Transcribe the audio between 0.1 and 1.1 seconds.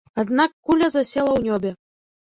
Аднак куля